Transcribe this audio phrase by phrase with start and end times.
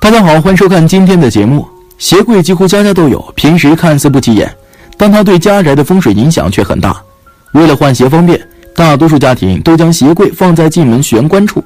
[0.00, 1.68] 大家好，欢迎收看今天的节目。
[1.98, 4.48] 鞋柜几乎家家都有，平时看似不起眼，
[4.96, 6.96] 但它对家宅的风水影响却很大。
[7.52, 8.40] 为了换鞋方便，
[8.76, 11.62] 大多数家庭都将鞋柜放在进门玄关处。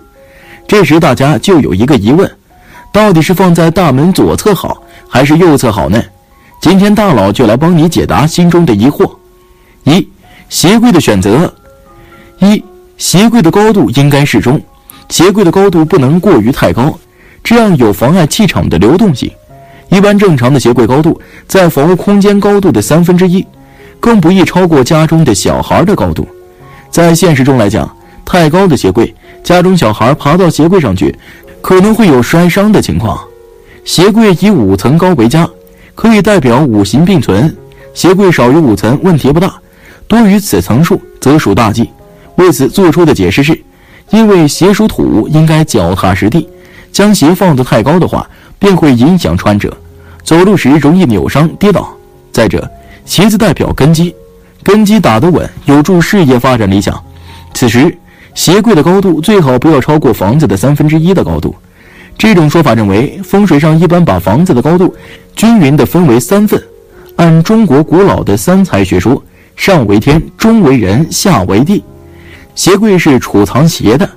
[0.66, 2.28] 这时大家就有一个疑问：
[2.90, 6.02] 到底是放在大门左侧好，还是右侧好呢？
[6.58, 9.08] 今天大佬就来帮你解答心中的疑惑。
[9.84, 10.08] 一、
[10.48, 11.52] 鞋柜的选择。
[12.38, 12.64] 一、
[12.96, 14.60] 鞋柜的高度应该适中，
[15.10, 16.98] 鞋柜的高度不能过于太高。
[17.42, 19.30] 这样有妨碍气场的流动性。
[19.88, 23.46] 一般正常的鞋柜高度在房屋空间高度的三分之一，
[24.00, 26.26] 更不宜超过家中的小孩的高度。
[26.90, 31.14] 在现实中来讲，太高的鞋柜，家中小孩爬到鞋柜上去，
[31.60, 33.18] 可能会有摔伤的情况。
[33.84, 35.48] 鞋柜以五层高为佳，
[35.94, 37.54] 可以代表五行并存。
[37.92, 39.54] 鞋柜少于五层问题不大，
[40.08, 41.90] 多于此层数则属大忌。
[42.36, 43.60] 为此做出的解释是，
[44.08, 46.48] 因为鞋属土，应该脚踏实地。
[46.92, 49.74] 将鞋放得太高的话，便会影响穿着，
[50.22, 51.92] 走路时容易扭伤跌倒。
[52.30, 52.70] 再者，
[53.04, 54.14] 鞋子代表根基，
[54.62, 57.02] 根基打得稳，有助事业发展理想。
[57.54, 57.96] 此时，
[58.34, 61.54] 鞋柜的高度最好不要超过房子的三分之一的高度。
[62.18, 64.94] 这种说法认为，风水上一般把房子的高度
[65.34, 66.62] 均匀地分为三份。
[67.16, 69.22] 按中国古老的三才学说，
[69.56, 71.82] 上为天，中为人，下为地。
[72.54, 74.08] 鞋柜是储藏鞋的，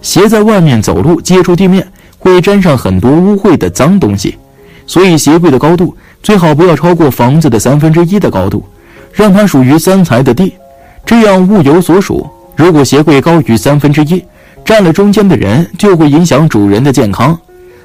[0.00, 1.86] 鞋在外面走路接触地面。
[2.22, 4.38] 会沾上很多污秽的脏东西，
[4.86, 8.64] 所以鞋柜的高度最好不要超过房子的三分之一的高度，
[9.12, 10.54] 让它属于三才的地，
[11.04, 12.24] 这样物有所属。
[12.54, 14.24] 如果鞋柜高于三分之一，
[14.64, 17.36] 占了中间的人就会影响主人的健康。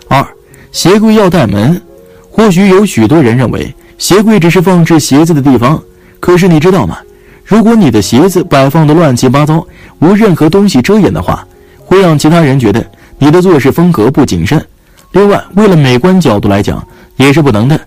[0.07, 0.23] 二，
[0.71, 1.81] 鞋柜要带门。
[2.29, 5.81] 或许有许多人认为鞋柜只是放置鞋子的地方，
[6.19, 6.99] 可是你知道吗？
[7.43, 9.65] 如果你的鞋子摆放的乱七八糟，
[9.97, 11.43] 无任何东西遮掩的话，
[11.83, 12.85] 会让其他人觉得。
[13.19, 14.63] 你的做事风格不谨慎，
[15.11, 16.85] 另外为了美观角度来讲
[17.15, 17.79] 也是不能的，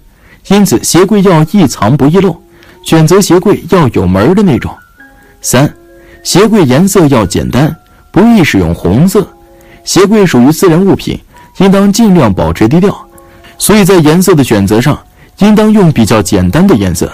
[0.49, 2.37] 因此鞋柜要易藏不易漏，
[2.83, 4.73] 选择鞋柜要有门的那种。
[5.41, 5.73] 三，
[6.23, 7.75] 鞋柜颜色要简单，
[8.11, 9.27] 不宜使用红色。
[9.85, 11.19] 鞋柜属于私人物品，
[11.59, 12.95] 应当尽量保持低调，
[13.57, 14.99] 所以在颜色的选择上，
[15.39, 17.11] 应当用比较简单的颜色。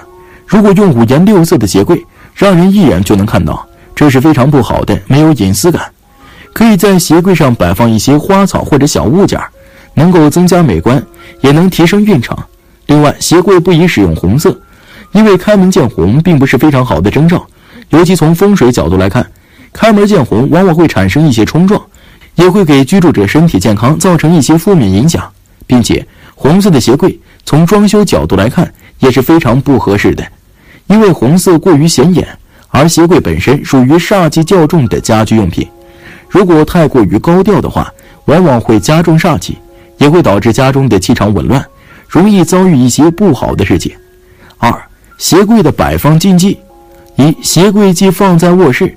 [0.47, 2.05] 如果用五颜六色的鞋柜，
[2.35, 5.83] 让人一眼就能看到，这是非常不好的，没有隐私感。
[6.57, 9.39] 可以在鞋柜上摆放一些花草或者小物件，
[9.93, 11.05] 能够增加美观，
[11.43, 12.35] 也能提升运程。
[12.87, 14.59] 另外，鞋柜不宜使用红色，
[15.13, 17.47] 因为开门见红并不是非常好的征兆。
[17.91, 19.31] 尤其从风水角度来看，
[19.71, 21.79] 开门见红往往会产生一些冲撞，
[22.37, 25.31] 也会给居住者身体健康造成一些负面影响。
[25.67, 30.25] 并且，红色的鞋柜从装修角度来看也是非常不合适的，
[30.87, 32.27] 因为红色过于显眼，
[32.69, 35.69] 而鞋柜本身属于煞气较重的家居用品。
[36.29, 37.93] 如果太过于高调的话，
[38.27, 39.59] 往往会加重煞气，
[39.99, 41.65] 也会导致家中的气场紊乱，
[42.09, 43.93] 容易遭遇一些不好的事情。
[44.59, 44.73] 二、
[45.19, 46.59] 鞋柜的摆放禁忌：
[47.17, 48.97] 一、鞋柜既放在卧室，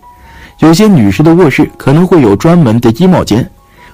[0.60, 3.50] 有些女士的卧室可能会有专门的衣帽间，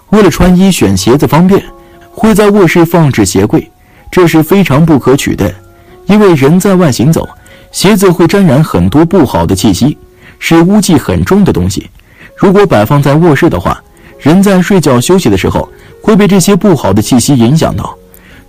[0.10, 1.64] 为了穿衣选鞋子方便，
[2.12, 3.70] 会在卧室放置鞋柜，
[4.10, 5.54] 这是非常不可取的，
[6.06, 7.28] 因为人在外行走，
[7.72, 9.98] 鞋子会沾染很多不好的气息，
[10.40, 11.90] 是污气很重的东西。
[12.36, 13.82] 如果摆放在卧室的话，
[14.20, 15.68] 人在睡觉休息的时候
[16.02, 17.96] 会被这些不好的气息影响到，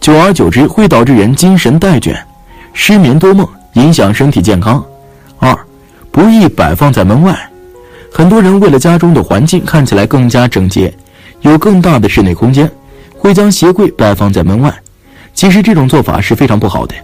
[0.00, 2.16] 久而久之会导致人精神怠倦、
[2.72, 4.84] 失眠多梦，影响身体健康。
[5.38, 5.56] 二，
[6.10, 7.38] 不宜摆放在门外。
[8.12, 10.92] 很多人为了家中的环境看起来更加整洁，
[11.42, 12.70] 有更大的室内空间，
[13.18, 14.74] 会将鞋柜摆放在门外。
[15.34, 16.94] 其实这种做法是非常不好的，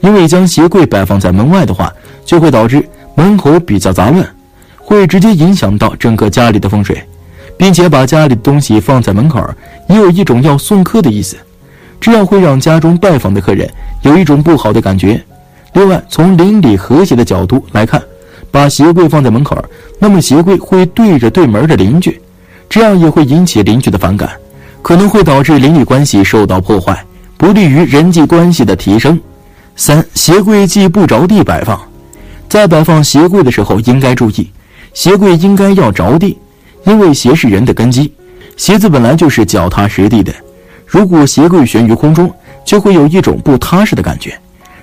[0.00, 1.90] 因为将鞋柜摆放在门外的话，
[2.24, 4.26] 就会导致门口比较杂乱。
[4.90, 7.00] 会直接影响到整个家里的风水，
[7.56, 9.40] 并且把家里的东西放在门口，
[9.88, 11.36] 也有一种要送客的意思，
[12.00, 13.70] 这样会让家中拜访的客人
[14.02, 15.22] 有一种不好的感觉。
[15.74, 18.02] 另外，从邻里和谐的角度来看，
[18.50, 19.64] 把鞋柜放在门口，
[20.00, 22.20] 那么鞋柜会对着对门的邻居，
[22.68, 24.28] 这样也会引起邻居的反感，
[24.82, 27.00] 可能会导致邻里关系受到破坏，
[27.36, 29.16] 不利于人际关系的提升。
[29.76, 31.80] 三，鞋柜既不着地摆放，
[32.48, 34.50] 在摆放鞋柜的时候应该注意。
[34.92, 36.36] 鞋柜应该要着地，
[36.84, 38.12] 因为鞋是人的根基，
[38.56, 40.32] 鞋子本来就是脚踏实地的。
[40.86, 42.30] 如果鞋柜悬于空中，
[42.64, 44.36] 就会有一种不踏实的感觉，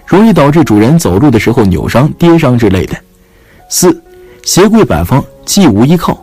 [0.06, 2.95] 容易导致主人走路的时候扭伤、跌伤之类的。
[3.69, 4.01] 四，
[4.44, 6.18] 鞋柜摆放既无依靠，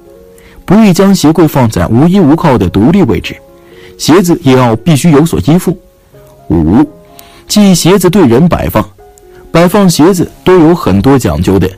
[0.65, 3.37] 不宜将鞋柜放在无依无靠的独立位置，
[3.99, 5.79] 鞋子也要必须有所依附。
[6.49, 6.85] 五，
[7.47, 8.83] 即鞋子对人摆放，
[9.53, 11.71] 摆放鞋子都有很多讲究的。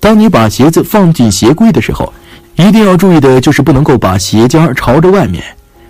[0.00, 2.12] 当你把鞋子放进鞋柜的时候，
[2.56, 5.42] 一定要注意的就是不能够把鞋尖朝着外面，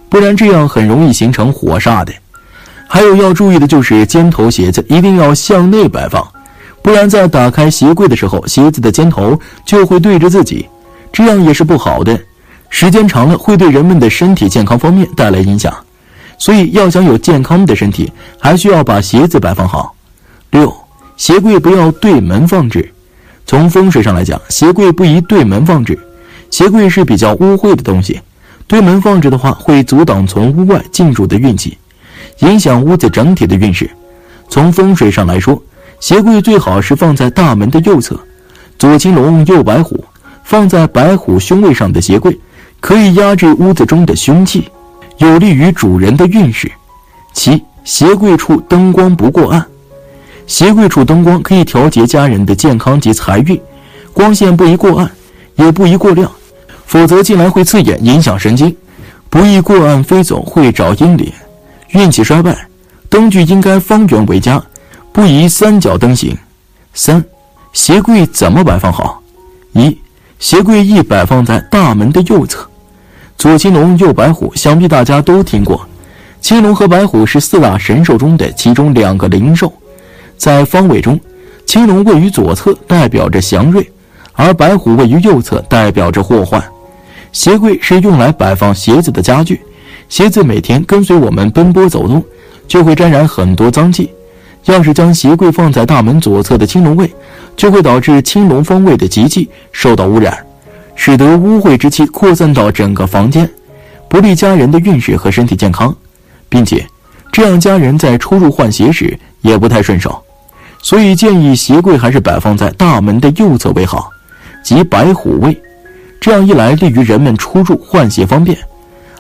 [0.09, 2.13] 不然这样很容易形成火煞的。
[2.87, 6.27] 还有要注意的就是尖头鞋子一定要向内摆放，
[6.81, 10.67] 不然在打开鞋柜的时候，鞋子的尖头就会对着自己，
[11.13, 12.19] 这样也是不好的。
[12.71, 15.75] 时间长了会对人们的身体健康方面带来影响，
[16.39, 19.95] 所以要想有健康的身体，还需要把鞋子摆放好。
[20.51, 20.75] 六，
[21.17, 22.91] 鞋柜不要对门放置。
[23.49, 25.99] 从风水上来讲，鞋柜不宜对门放置。
[26.51, 28.21] 鞋柜是比较污秽的东西，
[28.67, 31.79] 对门放置的话，会阻挡从屋外进入的运气，
[32.41, 33.91] 影响屋子整体的运势。
[34.51, 35.63] 从风水上来说，
[35.99, 38.21] 鞋柜最好是放在大门的右侧，
[38.79, 40.05] 左青龙，右白虎，
[40.45, 42.39] 放在白虎凶位上的鞋柜。
[42.81, 44.69] 可以压制屋子中的凶气，
[45.17, 46.71] 有利于主人的运势。
[47.33, 49.67] 七，鞋柜处灯光不过暗。
[50.49, 53.61] 鞋柜处灯光可以调节家人的健康及财运，
[54.15, 55.11] 光线不宜过暗，
[55.57, 56.29] 也不宜过亮，
[56.87, 58.75] 否则进来会刺眼，影响神经。
[59.29, 61.31] 不宜过暗飞走，会找阴脸，
[61.91, 62.57] 运气衰败。
[63.11, 64.61] 灯具应该方圆为佳，
[65.13, 66.35] 不宜三角灯形。
[66.95, 67.23] 三，
[67.75, 69.23] 鞋柜怎么摆放好？
[69.73, 69.97] 一。
[70.39, 72.67] 鞋柜宜摆放在大门的右侧，
[73.37, 75.87] 左青龙，右白虎，想必大家都听过。
[76.41, 79.71] 青龙和白虎是四大神兽中的其中两个灵兽，
[80.39, 81.21] 在方位中，
[81.67, 83.87] 青龙位于左侧，代表着祥瑞，
[84.33, 86.63] 而白虎位于右侧，代表着祸患。
[87.33, 89.61] 鞋柜是用来摆放鞋子的家具，
[90.09, 92.25] 鞋子每天跟随我们奔波走动，
[92.67, 94.11] 就会沾染很多脏气。
[94.65, 97.13] 要是将鞋柜放在大门左侧的青龙位，
[97.57, 100.37] 就会导致青龙方位的吉气受到污染，
[100.95, 103.49] 使得污秽之气扩散到整个房间，
[104.09, 105.95] 不利家人的运势和身体健康，
[106.49, 106.87] 并且
[107.31, 110.21] 这样家人在出入换鞋时也不太顺手，
[110.81, 114.11] 所以建议鞋柜还是摆放在大门的右侧为好，
[114.63, 115.61] 即白虎位。
[116.21, 118.57] 这样一来，利于人们出入换鞋方便；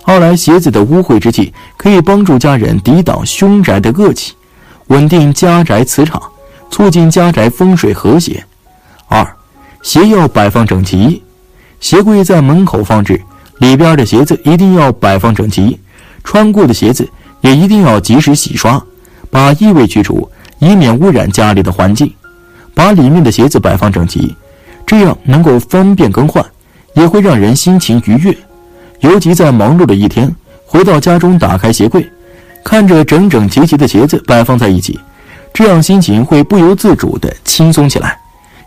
[0.05, 4.34] 二来，鞋子的污秽之气可以帮助家人抵挡凶宅的恶气。
[4.88, 6.20] 稳定家宅磁场，
[6.70, 8.44] 促进家宅风水和谐。
[9.06, 9.26] 二，
[9.82, 11.22] 鞋要摆放整齐，
[11.78, 13.20] 鞋柜在门口放置，
[13.58, 15.78] 里边的鞋子一定要摆放整齐，
[16.25, 17.08] 穿过的鞋子
[17.43, 18.82] 也一定要及时洗刷，
[19.31, 20.28] 把异味去除，
[20.58, 22.12] 以免污染家里的环境。
[22.75, 24.37] 把里面的鞋子摆放整齐，
[24.87, 26.44] 这样能够方便更换，
[26.94, 28.37] 也会让人心情愉悦。
[29.00, 30.32] 尤其在忙碌的一天，
[30.64, 32.08] 回到家中打开鞋柜。
[32.64, 34.99] 看着整整齐齐的鞋子摆放在一起，
[35.52, 38.16] 这样心情会不由自主的轻松起来，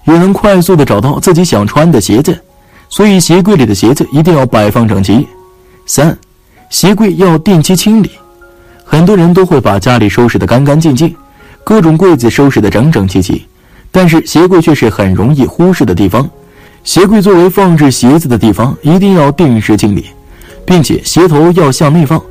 [0.05, 2.37] 也能快速的找到自己想穿的鞋子。
[2.89, 5.25] 所以鞋柜里的鞋子一定要摆放整齐。
[5.85, 6.17] 三，
[6.69, 8.11] 鞋柜要定期清理。
[8.83, 11.15] 很多人都会把家里收拾得干干净净，
[11.63, 13.45] 各种柜子收拾得整整齐齐，
[13.91, 16.29] 但是鞋柜却是很容易忽视的地方。
[16.83, 20.07] 鞋柜作为放置鞋子的地方，一定要定时清理，
[20.65, 22.21] 并且鞋头要向内放。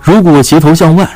[0.00, 1.08] 如果鞋头向外，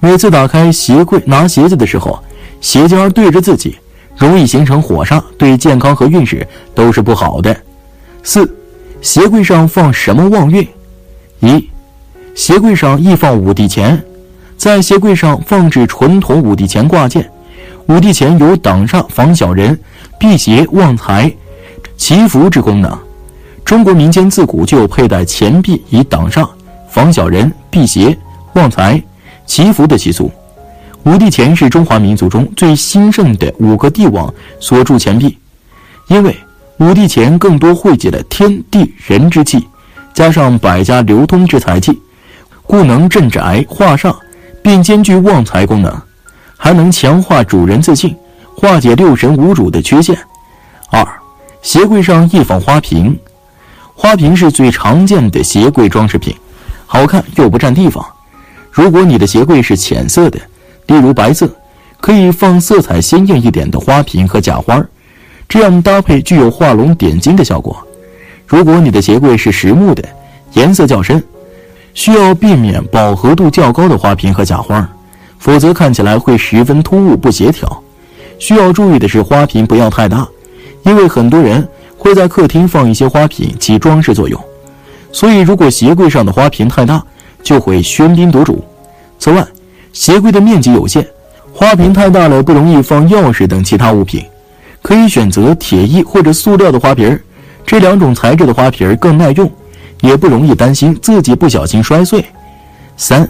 [0.00, 2.18] 每次打开鞋柜拿鞋子的时候，
[2.60, 3.76] 鞋尖对着自己，
[4.16, 7.56] 容易形成火煞，对健康和运势都是不好的。
[8.24, 8.52] 四，
[9.00, 10.66] 鞋柜上放什么旺运？
[11.38, 11.68] 一，
[12.34, 14.02] 鞋柜上易放五帝钱，
[14.62, 17.28] 在鞋柜上放置纯铜五帝钱挂件。
[17.88, 19.76] 五帝钱有挡煞、防小人、
[20.20, 21.28] 辟邪、旺财、
[21.96, 22.96] 祈福之功能。
[23.64, 26.48] 中国民间自古就佩戴钱币以挡煞、
[26.88, 28.16] 防小人、辟邪。
[28.52, 29.02] 旺财、
[29.46, 30.30] 祈福的习俗，
[31.02, 35.36] 五帝钱是中华民族中最兴盛的五个帝王所铸钱币。
[36.06, 36.36] 因为
[36.76, 39.66] 五帝钱更多汇集了天地人之气，
[40.14, 42.00] 加上百家流通之财气，
[42.62, 44.14] 故能镇宅化煞，
[44.62, 45.92] 并兼具旺财功能，
[46.56, 48.16] 还能强化主人自信，
[48.56, 50.16] 化解六神无主的缺陷。
[50.90, 51.06] 二，
[51.62, 53.18] 鞋柜上易放花瓶，
[53.94, 56.34] 花瓶是最常见的鞋柜装饰品，
[56.86, 58.04] 好看又不占地方。
[58.70, 60.38] 如果你的鞋柜是浅色的，
[60.86, 61.50] 例如白色，
[62.00, 64.82] 可以放色彩鲜艳一点的花瓶和假花，
[65.48, 67.76] 这样搭配具有画龙点睛的效果。
[68.46, 70.02] 如果你的鞋柜是实木的，
[70.52, 71.22] 颜色较深，
[71.94, 74.88] 需要避免饱和度较高的花瓶和假花，
[75.38, 77.82] 否则看起来会十分突兀不协调。
[78.38, 80.26] 需要注意的是，花瓶不要太大，
[80.84, 84.40] 因为很多人会在客厅放一些花瓶起装饰作用，
[85.12, 87.02] 所以如果鞋柜上的花瓶太大，
[87.42, 88.64] 就会喧宾夺主。
[89.18, 89.46] 此外，
[89.92, 91.06] 鞋柜的面积有限，
[91.52, 94.24] 花瓶太大了不容易放钥匙等其他物品，
[94.80, 97.20] 可以选择铁艺或者塑料的花瓶儿
[97.64, 99.48] 这两种材质的花瓶儿更耐用，
[100.02, 102.22] 也不容易担心自己不小心摔碎。
[102.98, 103.26] 三，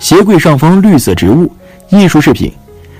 [0.00, 1.48] 鞋柜上方绿色植物、
[1.90, 2.52] 艺术饰品，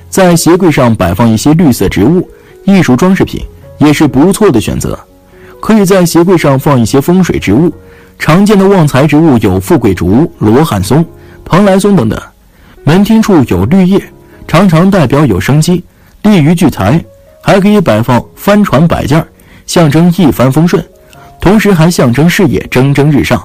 [0.09, 2.29] 在鞋柜上摆放一些绿色植物、
[2.65, 3.45] 艺术装饰品
[3.79, 4.97] 也是不错的选择。
[5.61, 7.73] 可以在鞋柜上放一些风水植物。
[8.17, 11.05] 常见的旺财植物有富贵竹、罗汉松、
[11.45, 12.21] 蓬莱松等等，
[12.85, 14.01] 门厅处有绿叶，
[14.47, 15.83] 常常代表有生机，
[16.23, 17.05] 利于聚财。
[17.43, 19.23] 还可以摆放帆船摆件，
[19.67, 20.83] 象征一帆风顺，
[21.45, 23.45] 同时还象征事业蒸蒸日上。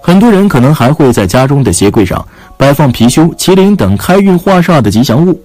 [0.00, 2.24] 很多人可能还会在家中的鞋柜上
[2.56, 5.42] 摆放貔貅、麒麟等开运化煞的吉祥物，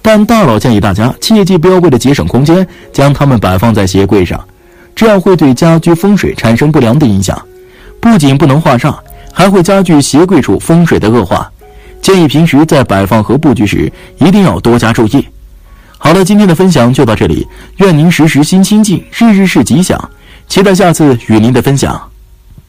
[0.00, 4.40] 但大佬建议大家切记不要为了节省空间将它们摆放在鞋柜上，
[4.94, 7.36] 这样会对家居风水产生不良的影响，
[7.98, 8.94] 不仅不能化煞，
[9.32, 11.50] 还会加剧鞋柜处风水的恶化。
[12.00, 15.26] 建议平时在摆放和布局时一定要多加注意。
[15.98, 17.44] 好了，今天的分享就到这里，
[17.78, 19.98] 愿您时时心清静，日日是吉祥，
[20.48, 22.10] 期待下次与您的分享。